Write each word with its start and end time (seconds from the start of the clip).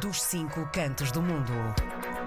dos 0.00 0.22
cinco 0.22 0.66
cantos 0.72 1.12
do 1.12 1.20
mundo. 1.20 1.52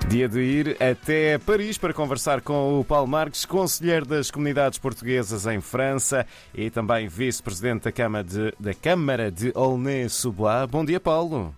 Dia 0.07 0.29
de 0.29 0.39
ir 0.39 0.77
até 0.81 1.37
Paris 1.39 1.77
para 1.77 1.93
conversar 1.93 2.41
com 2.41 2.79
o 2.79 2.85
Paulo 2.85 3.07
Marques, 3.07 3.43
conselheiro 3.43 4.05
das 4.05 4.29
comunidades 4.29 4.77
portuguesas 4.77 5.47
em 5.47 5.59
França 5.59 6.27
e 6.53 6.69
também 6.69 7.07
vice-presidente 7.07 7.85
da 7.85 7.91
Câmara 7.91 8.23
de, 8.23 8.53
da 8.59 8.73
Câmara 8.73 9.31
de 9.31 9.51
Aulnay-sous-Bois. 9.55 10.69
Bom 10.69 10.85
dia, 10.85 10.99
Paulo. 10.99 11.55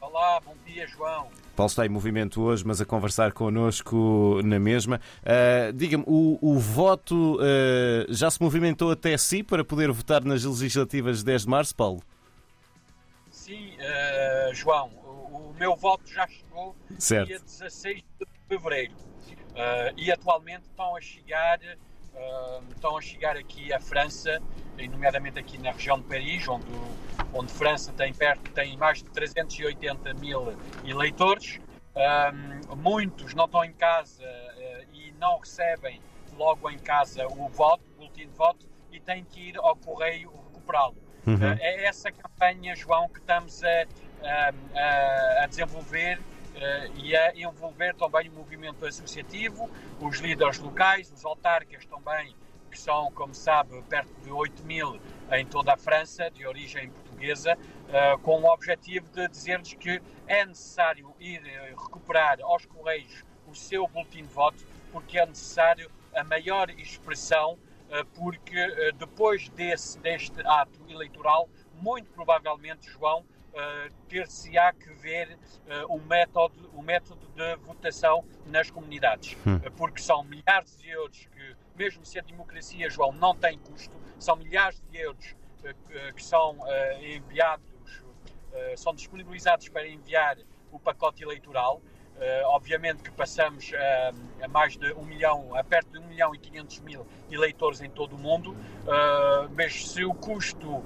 Olá, 0.00 0.40
bom 0.44 0.54
dia, 0.64 0.86
João. 0.86 1.26
Paulo 1.56 1.68
está 1.68 1.84
em 1.84 1.88
movimento 1.88 2.40
hoje, 2.40 2.64
mas 2.64 2.80
a 2.80 2.84
conversar 2.84 3.32
connosco 3.32 4.40
na 4.44 4.58
mesma. 4.58 5.00
Uh, 5.22 5.72
Diga-me, 5.72 6.04
o, 6.06 6.38
o, 6.40 6.58
voto 6.58 7.36
uh, 7.36 8.06
já 8.08 8.30
se 8.30 8.40
movimentou 8.40 8.92
até 8.92 9.18
si 9.18 9.42
para 9.42 9.64
poder 9.64 9.90
votar 9.90 10.24
nas 10.24 10.44
legislativas 10.44 11.18
de 11.18 11.24
10 11.24 11.42
de 11.42 11.48
março, 11.48 11.74
Paulo? 11.74 12.00
Sim, 13.30 13.72
uh, 13.74 14.54
João, 14.54 14.90
meu 15.60 15.76
voto 15.76 16.10
já 16.10 16.26
chegou 16.26 16.74
certo. 16.98 17.26
dia 17.26 17.38
16 17.38 18.02
de 18.18 18.26
fevereiro 18.48 18.94
e 19.94 20.10
atualmente 20.10 20.62
estão 20.62 20.96
a 20.96 21.00
chegar 21.02 21.60
estão 22.70 22.96
a 22.96 23.00
chegar 23.00 23.36
aqui 23.36 23.72
à 23.72 23.78
França, 23.78 24.42
nomeadamente 24.90 25.38
aqui 25.38 25.58
na 25.58 25.70
região 25.70 25.98
de 25.98 26.06
Paris, 26.06 26.48
onde, 26.48 26.66
onde 27.32 27.52
França 27.52 27.92
tem 27.92 28.12
perto 28.12 28.50
tem 28.52 28.76
mais 28.76 28.98
de 28.98 29.10
380 29.10 30.14
mil 30.14 30.54
eleitores. 30.84 31.60
Um, 31.94 32.76
muitos 32.76 33.34
não 33.34 33.44
estão 33.44 33.64
em 33.64 33.72
casa 33.72 34.22
uh, 34.22 34.94
e 34.94 35.12
não 35.18 35.38
recebem 35.38 36.00
logo 36.36 36.70
em 36.70 36.78
casa 36.78 37.26
o 37.26 37.48
voto, 37.48 37.82
o 37.92 37.98
boletim 37.98 38.28
de 38.28 38.36
voto, 38.36 38.66
e 38.92 39.00
têm 39.00 39.24
que 39.24 39.48
ir 39.48 39.58
ao 39.58 39.76
correio 39.76 40.30
recuperá-lo. 40.46 40.96
Uhum. 41.26 41.34
Uh, 41.34 41.58
é 41.58 41.84
essa 41.84 42.10
campanha, 42.12 42.74
João, 42.76 43.08
que 43.08 43.18
estamos 43.18 43.62
a, 43.64 43.86
a, 44.24 45.44
a 45.44 45.46
desenvolver 45.46 46.18
uh, 46.18 46.98
e 46.98 47.16
a 47.16 47.34
envolver 47.34 47.94
também 47.94 48.28
o 48.28 48.32
movimento 48.32 48.84
associativo, 48.84 49.70
os 50.00 50.18
líderes 50.18 50.58
locais, 50.58 51.10
os 51.10 51.24
autarcas 51.24 51.84
também, 51.86 52.34
que 52.70 52.78
são, 52.78 53.10
como 53.12 53.34
sabe, 53.34 53.82
perto 53.82 54.12
de 54.22 54.30
8 54.30 54.64
mil 54.64 55.00
em 55.32 55.44
toda 55.44 55.74
a 55.74 55.76
França, 55.76 56.30
de 56.30 56.46
origem 56.46 56.88
portuguesa, 56.90 57.56
uh, 57.56 58.18
com 58.20 58.40
o 58.42 58.52
objetivo 58.52 59.08
de 59.10 59.26
dizer-lhes 59.28 59.74
que 59.74 60.00
é 60.26 60.44
necessário 60.46 61.12
ir 61.18 61.40
uh, 61.40 61.82
recuperar 61.82 62.40
aos 62.42 62.66
Correios 62.66 63.24
o 63.46 63.54
seu 63.54 63.88
boletim 63.88 64.22
de 64.22 64.28
voto, 64.28 64.64
porque 64.92 65.18
é 65.18 65.26
necessário 65.26 65.90
a 66.14 66.22
maior 66.22 66.70
expressão, 66.70 67.58
porque 68.14 68.92
depois 68.96 69.48
desse, 69.48 69.98
deste 69.98 70.40
ato 70.46 70.80
eleitoral, 70.88 71.48
muito 71.74 72.08
provavelmente, 72.12 72.88
João, 72.88 73.24
uh, 73.54 73.92
ter-se-á 74.08 74.72
que 74.72 74.92
ver 74.94 75.36
uh, 75.36 75.94
o, 75.94 76.00
método, 76.00 76.70
o 76.74 76.82
método 76.82 77.26
de 77.28 77.56
votação 77.56 78.24
nas 78.46 78.70
comunidades, 78.70 79.36
hum. 79.46 79.56
uh, 79.56 79.70
porque 79.72 80.00
são 80.00 80.24
milhares 80.24 80.76
de 80.78 80.88
euros 80.88 81.26
que, 81.26 81.56
mesmo 81.76 82.04
se 82.04 82.18
a 82.18 82.22
democracia, 82.22 82.88
João, 82.90 83.12
não 83.12 83.34
tem 83.34 83.58
custo, 83.58 83.96
são 84.18 84.36
milhares 84.36 84.80
de 84.90 84.98
euros 84.98 85.36
que 86.16 86.24
são 86.24 86.56
enviados, 87.02 88.02
são 88.78 88.94
disponibilizados 88.94 89.68
para 89.68 89.86
enviar 89.86 90.38
o 90.72 90.78
pacote 90.78 91.22
eleitoral. 91.22 91.82
Uh, 92.16 92.44
obviamente 92.48 93.02
que 93.02 93.10
passamos 93.10 93.70
uh, 93.70 94.44
a 94.44 94.48
mais 94.48 94.76
de 94.76 94.92
um 94.92 95.06
milhão, 95.06 95.54
a 95.54 95.64
perto 95.64 95.92
de 95.92 95.98
um 95.98 96.06
milhão 96.06 96.34
e 96.34 96.38
quinhentos 96.38 96.78
mil 96.80 97.06
eleitores 97.30 97.80
em 97.80 97.88
todo 97.88 98.14
o 98.14 98.18
mundo, 98.18 98.50
uh, 98.52 99.48
mas 99.56 99.88
se 99.88 100.04
o 100.04 100.12
custo 100.12 100.84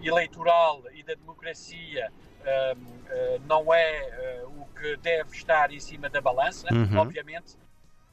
eleitoral 0.00 0.80
e 1.04 1.06
da 1.06 1.14
democracia 1.14 2.10
não 3.46 3.72
é 3.72 4.42
o 4.46 4.66
que 4.74 4.96
deve 4.96 5.30
estar 5.30 5.70
em 5.70 5.80
cima 5.80 6.10
da 6.10 6.20
balança, 6.20 6.66
uhum. 6.72 6.98
obviamente, 6.98 7.56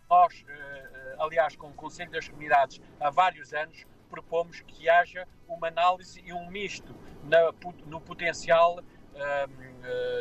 nós, 0.09 0.45
aliás, 1.17 1.55
com 1.55 1.67
o 1.67 1.73
Conselho 1.73 2.11
das 2.11 2.27
Comunidades, 2.27 2.79
há 2.99 3.09
vários 3.09 3.53
anos, 3.53 3.85
propomos 4.09 4.61
que 4.61 4.89
haja 4.89 5.27
uma 5.47 5.67
análise 5.67 6.21
e 6.25 6.31
um 6.33 6.49
misto 6.49 6.95
na, 7.23 7.51
no 7.85 7.99
potencial 7.99 8.79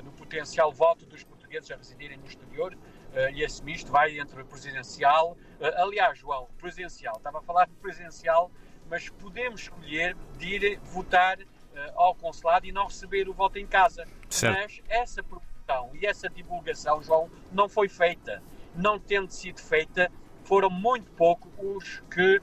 no 0.03 0.13
potencial 0.13 0.73
voto 0.73 1.07
dos 1.07 1.23
portugueses 1.23 1.71
a 1.71 1.77
residirem 1.77 2.19
no 2.19 2.27
exterior 2.27 2.77
e 3.35 3.43
esse 3.43 3.63
misto 3.63 3.91
vai 3.91 4.19
entre 4.19 4.43
presidencial. 4.45 5.37
Uh, 5.61 5.83
aliás, 5.83 6.19
João, 6.19 6.49
presidencial, 6.59 7.17
estava 7.17 7.39
a 7.39 7.43
falar 7.43 7.67
de 7.67 7.75
presidencial, 7.75 8.51
mas 8.89 9.09
podemos 9.09 9.63
escolher 9.63 10.17
de 10.39 10.55
ir 10.55 10.81
votar 10.81 11.39
ao 11.95 12.15
consulado 12.15 12.67
e 12.67 12.73
não 12.73 12.87
receber 12.87 13.29
o 13.29 13.33
voto 13.33 13.59
em 13.59 13.67
casa. 13.67 14.07
Certo. 14.29 14.59
Mas 14.59 14.83
essa 14.89 15.23
promoção 15.23 15.91
e 15.95 16.07
essa 16.07 16.29
divulgação, 16.29 17.03
João, 17.03 17.31
não 17.53 17.69
foi 17.69 17.89
feita. 17.89 18.43
Não 18.75 18.99
tendo 18.99 19.31
sido 19.31 19.61
feita, 19.61 20.11
foram 20.45 20.71
muito 20.71 21.11
poucos 21.13 21.51
os 21.59 22.03
que 22.13 22.41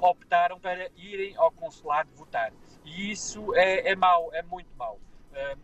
optaram 0.00 0.58
para 0.60 0.88
irem 0.96 1.36
ao 1.36 1.50
consulado 1.50 2.08
votar. 2.14 2.52
E 2.84 3.10
isso 3.10 3.54
é, 3.54 3.90
é 3.90 3.96
mau, 3.96 4.30
é 4.32 4.42
muito 4.42 4.68
mau. 4.76 4.98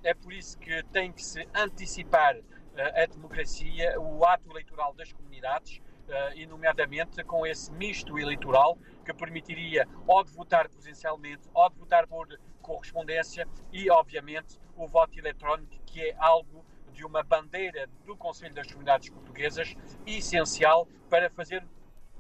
é 0.03 0.15
por 0.15 0.33
isso 0.33 0.59
que 0.59 0.83
tem 0.93 1.12
que 1.12 1.22
se 1.22 1.49
antecipar 1.54 2.37
a 2.77 3.06
democracia, 3.06 4.00
o 4.00 4.25
ato 4.25 4.50
eleitoral 4.50 4.93
das 4.94 5.12
comunidades, 5.12 5.81
uh, 6.09 6.37
e 6.37 6.47
nomeadamente 6.47 7.22
com 7.25 7.47
esse 7.47 7.70
misto 7.72 8.19
eleitoral 8.19 8.78
que 9.04 9.12
permitiria 9.12 9.88
ou 10.06 10.22
de 10.25 10.31
votar 10.31 10.69
presencialmente 10.69 11.48
ou 11.53 11.69
de 11.70 11.78
votar 11.78 12.06
por 12.06 12.28
correspondência 12.60 13.47
e, 13.72 13.91
obviamente, 13.91 14.59
o 14.76 14.87
voto 14.87 15.19
eletrónico, 15.19 15.76
que 15.84 16.00
é 16.00 16.16
algo 16.19 16.65
de 16.92 17.04
uma 17.04 17.22
bandeira 17.22 17.88
do 18.04 18.16
Conselho 18.16 18.54
das 18.54 18.66
Comunidades 18.69 19.10
Portuguesas 19.10 19.75
essencial 20.06 20.88
para 21.10 21.28
fazer, 21.28 21.66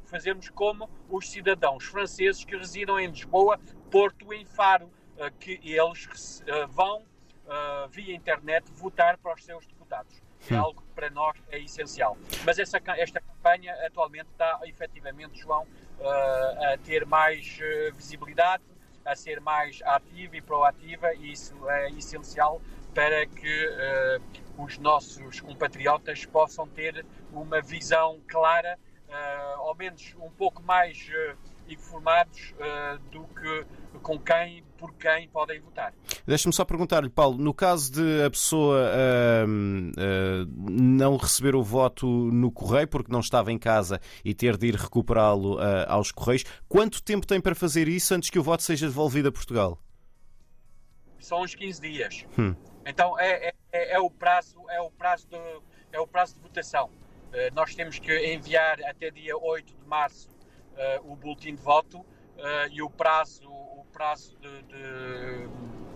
fazermos 0.04 0.50
como 0.50 0.90
os 1.08 1.30
cidadãos 1.30 1.84
franceses 1.84 2.44
que 2.44 2.56
residam 2.56 2.98
em 2.98 3.06
Lisboa, 3.06 3.58
Porto 3.90 4.32
e 4.34 4.44
Faro, 4.44 4.86
uh, 4.86 5.30
que 5.38 5.60
eles 5.62 6.40
uh, 6.40 6.68
vão 6.68 7.04
via 7.90 8.14
internet 8.14 8.72
votar 8.72 9.18
para 9.18 9.34
os 9.34 9.44
seus 9.44 9.66
deputados 9.66 10.23
é 10.52 10.56
algo 10.56 10.82
que 10.82 10.88
para 10.94 11.10
nós 11.10 11.36
é 11.50 11.58
essencial. 11.58 12.16
Mas 12.44 12.58
essa, 12.58 12.80
esta 12.96 13.20
campanha 13.20 13.72
atualmente 13.86 14.26
está 14.32 14.60
efetivamente, 14.64 15.40
João, 15.40 15.62
uh, 15.98 16.72
a 16.72 16.78
ter 16.78 17.06
mais 17.06 17.58
uh, 17.60 17.94
visibilidade, 17.94 18.62
a 19.04 19.14
ser 19.14 19.40
mais 19.40 19.80
ativa 19.84 20.36
e 20.36 20.40
proativa, 20.40 21.14
e 21.14 21.32
isso 21.32 21.54
é 21.68 21.90
essencial 21.90 22.60
para 22.94 23.26
que 23.26 23.66
uh, 23.66 24.62
os 24.62 24.78
nossos 24.78 25.40
compatriotas 25.40 26.24
possam 26.26 26.66
ter 26.68 27.04
uma 27.32 27.60
visão 27.60 28.20
clara, 28.28 28.78
ao 29.56 29.74
menos 29.76 30.14
um 30.18 30.30
pouco 30.30 30.62
mais 30.62 31.08
informados 31.68 32.52
do 33.10 33.24
que 33.28 33.66
com 34.00 34.18
quem, 34.18 34.64
por 34.76 34.92
quem 34.94 35.28
podem 35.28 35.60
votar. 35.60 35.92
Deixa-me 36.26 36.54
só 36.54 36.64
perguntar-lhe, 36.64 37.10
Paulo, 37.10 37.36
no 37.36 37.52
caso 37.52 37.92
de 37.92 38.22
a 38.22 38.30
pessoa 38.30 38.80
uh, 38.80 39.46
uh, 39.46 40.70
não 40.70 41.16
receber 41.16 41.54
o 41.54 41.62
voto 41.62 42.06
no 42.06 42.50
correio 42.50 42.88
porque 42.88 43.12
não 43.12 43.20
estava 43.20 43.52
em 43.52 43.58
casa 43.58 44.00
e 44.24 44.34
ter 44.34 44.56
de 44.56 44.68
ir 44.68 44.74
recuperá-lo 44.74 45.56
uh, 45.56 45.84
aos 45.86 46.10
correios, 46.10 46.44
quanto 46.66 47.02
tempo 47.02 47.26
tem 47.26 47.40
para 47.40 47.54
fazer 47.54 47.88
isso 47.88 48.14
antes 48.14 48.30
que 48.30 48.38
o 48.38 48.42
voto 48.42 48.62
seja 48.62 48.86
devolvido 48.86 49.28
a 49.28 49.32
Portugal? 49.32 49.78
São 51.18 51.42
uns 51.42 51.54
15 51.54 51.80
dias. 51.80 52.26
Hum. 52.38 52.54
Então 52.86 53.18
é, 53.18 53.52
é, 53.72 53.94
é, 53.94 54.00
o 54.00 54.10
prazo, 54.10 54.58
é 54.70 54.80
o 54.80 54.90
prazo 54.90 55.28
de, 55.28 55.36
é 55.92 56.00
o 56.00 56.06
prazo 56.06 56.34
de 56.34 56.40
votação. 56.40 56.90
nós 57.54 57.74
temos 57.74 57.98
que 57.98 58.34
enviar 58.34 58.80
até 58.84 59.10
dia 59.10 59.36
8 59.36 59.74
de 59.74 59.86
março 59.86 60.28
o 61.04 61.16
boletim 61.16 61.54
de 61.54 61.62
voto 61.62 62.04
e 62.70 62.82
o 62.82 62.90
prazo 62.90 63.42
prazo 63.94 64.36
de, 64.38 64.62
de, 64.64 65.48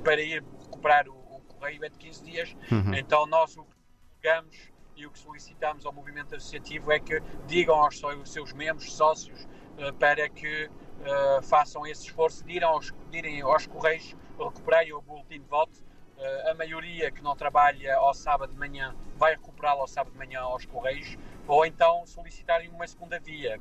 para 0.08 0.22
ir 0.22 0.42
recuperar 0.58 1.06
o, 1.06 1.12
o, 1.12 1.40
correio 1.42 1.84
é 1.84 1.88
de 1.90 1.98
15 1.98 2.24
dias. 2.24 2.56
Uhum. 2.72 2.94
Então, 2.94 3.26
nós 3.26 3.54
o 3.58 3.64
que 3.64 3.76
digamos 4.16 4.56
e 4.96 5.06
o 5.06 5.10
que 5.10 5.18
solicitamos 5.18 5.84
ao 5.84 5.92
movimento 5.92 6.34
associativo 6.34 6.90
é 6.90 6.98
que 6.98 7.20
digam 7.46 7.76
aos 7.76 8.00
seus 8.24 8.54
membros, 8.54 8.90
sócios, 8.94 9.44
uh, 9.76 9.92
para 9.98 10.26
que 10.30 10.66
uh, 10.66 11.42
façam 11.42 11.86
esse 11.86 12.06
esforço 12.06 12.42
de, 12.42 12.54
ir 12.54 12.64
aos, 12.64 12.90
de 13.10 13.18
irem 13.18 13.42
aos 13.42 13.66
correios, 13.66 14.16
recuperarem 14.38 14.94
o 14.94 15.02
boletim 15.02 15.40
de 15.40 15.46
voto. 15.46 15.84
Uh, 16.18 16.50
a 16.50 16.54
maioria 16.54 17.12
que 17.12 17.22
não 17.22 17.36
trabalha 17.36 17.96
ao 17.96 18.12
sábado 18.12 18.52
de 18.52 18.58
manhã 18.58 18.94
vai 19.16 19.32
recuperá-lo 19.32 19.82
ao 19.82 19.86
sábado 19.86 20.12
de 20.12 20.18
manhã 20.18 20.40
aos 20.40 20.66
correios, 20.66 21.16
ou 21.46 21.64
então 21.64 22.04
solicitarem 22.06 22.68
uma 22.68 22.86
segunda 22.86 23.20
via. 23.20 23.58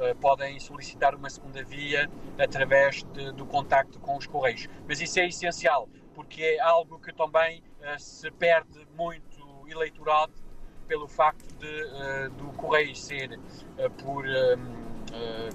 Eh, 0.00 0.14
podem 0.14 0.58
solicitar 0.58 1.14
uma 1.14 1.28
segunda 1.28 1.62
via 1.62 2.10
através 2.38 3.02
de, 3.12 3.32
do 3.32 3.44
contacto 3.44 4.00
com 4.00 4.16
os 4.16 4.26
Correios. 4.26 4.66
Mas 4.88 4.98
isso 4.98 5.20
é 5.20 5.26
essencial, 5.26 5.90
porque 6.14 6.42
é 6.42 6.60
algo 6.60 6.98
que 6.98 7.12
também 7.12 7.62
uh, 7.80 7.98
se 7.98 8.30
perde 8.30 8.86
muito 8.96 9.68
eleitorado 9.68 10.32
pelo 10.88 11.06
facto 11.06 11.54
de, 11.56 12.28
do 12.30 12.46
Correio 12.54 12.96
ser 12.96 13.38
por, 14.02 14.24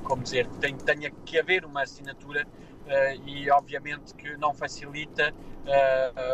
como 0.03 0.23
dizer, 0.23 0.47
tem, 0.61 0.77
tenha 0.77 1.11
que 1.11 1.37
haver 1.37 1.65
uma 1.65 1.81
assinatura 1.81 2.47
e 3.25 3.49
obviamente 3.49 4.13
que 4.13 4.35
não 4.37 4.53
facilita 4.53 5.33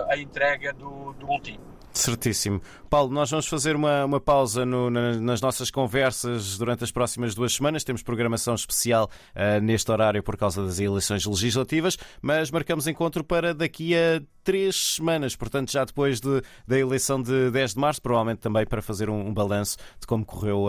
a 0.10 0.18
entrega 0.18 0.74
do, 0.74 1.14
do 1.14 1.26
boletim. 1.26 1.60
Certíssimo. 1.94 2.62
Paulo, 2.90 3.12
nós 3.12 3.30
vamos 3.30 3.48
fazer 3.48 3.76
uma, 3.76 4.06
uma 4.06 4.20
pausa 4.20 4.66
no, 4.66 4.90
na, 4.90 5.20
nas 5.20 5.42
nossas 5.42 5.70
conversas 5.70 6.58
durante 6.58 6.84
as 6.84 6.92
próximas 6.92 7.36
duas 7.36 7.54
semanas. 7.54 7.84
Temos 7.84 8.02
programação 8.02 8.56
especial 8.56 9.10
uh, 9.36 9.62
neste 9.62 9.92
horário 9.92 10.24
por 10.24 10.38
causa 10.38 10.66
das 10.66 10.80
eleições 10.80 11.26
legislativas, 11.26 11.98
mas 12.22 12.50
marcamos 12.50 12.88
encontro 12.88 13.24
para 13.24 13.54
daqui 13.54 13.94
a 13.96 14.22
três 14.44 14.96
semanas, 14.96 15.36
portanto, 15.36 15.72
já 15.72 15.84
depois 15.84 16.20
de, 16.22 16.42
da 16.66 16.80
eleição 16.80 17.22
de 17.22 17.52
10 17.52 17.74
de 17.74 17.80
março, 17.80 18.02
provavelmente 18.02 18.40
também 18.40 18.66
para 18.66 18.82
fazer 18.82 19.10
um, 19.10 19.28
um 19.28 19.34
balanço 19.34 19.78
de 20.00 20.08
como 20.08 20.26
correu, 20.26 20.68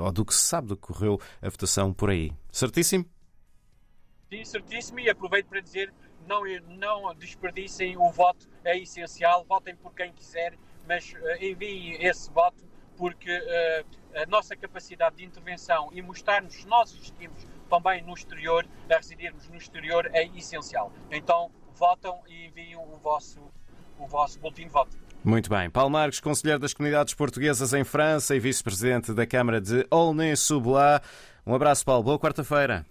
ou 0.00 0.10
do 0.10 0.24
que 0.24 0.34
se 0.34 0.42
sabe 0.42 0.68
do 0.68 0.76
que 0.76 0.88
correu 0.88 1.20
a 1.40 1.48
votação 1.48 1.92
por 1.92 2.10
aí. 2.10 2.32
Certíssimo? 2.50 3.04
Sim, 4.30 4.44
certíssimo. 4.44 5.00
E 5.00 5.10
aproveito 5.10 5.46
para 5.46 5.60
dizer 5.60 5.92
não, 6.26 6.42
não 6.68 7.14
desperdicem 7.14 7.96
o 7.96 8.10
voto, 8.10 8.48
é 8.64 8.78
essencial, 8.78 9.44
votem 9.44 9.74
por 9.74 9.92
quem 9.92 10.12
quiser, 10.12 10.56
mas 10.86 11.12
uh, 11.12 11.44
enviem 11.44 12.04
esse 12.04 12.30
voto 12.30 12.64
porque 12.96 13.30
uh, 13.30 14.20
a 14.22 14.26
nossa 14.26 14.54
capacidade 14.54 15.16
de 15.16 15.24
intervenção 15.24 15.88
e 15.92 16.02
mostrarmos 16.02 16.54
se 16.54 16.66
nós 16.68 16.94
existimos 16.94 17.46
também 17.68 18.02
no 18.02 18.14
exterior, 18.14 18.66
a 18.90 18.96
residirmos 18.96 19.48
no 19.48 19.56
exterior, 19.56 20.08
é 20.12 20.26
essencial. 20.36 20.92
Então 21.10 21.50
votam 21.74 22.20
e 22.28 22.46
enviem 22.46 22.76
o 22.76 22.98
vosso, 22.98 23.40
o 23.98 24.06
vosso 24.06 24.38
boletim 24.38 24.66
de 24.66 24.70
voto. 24.70 24.96
Muito 25.24 25.50
bem. 25.50 25.68
Paulo 25.70 25.90
Marques, 25.90 26.20
conselheiro 26.20 26.58
das 26.58 26.72
comunidades 26.72 27.14
portuguesas 27.14 27.72
em 27.74 27.84
França 27.84 28.34
e 28.34 28.40
vice-presidente 28.40 29.12
da 29.12 29.26
Câmara 29.26 29.60
de 29.60 29.86
Aulnay-sous-Bois. 29.90 31.00
Um 31.46 31.54
abraço, 31.54 31.84
Paulo. 31.84 32.02
Boa 32.02 32.18
quarta-feira. 32.18 32.78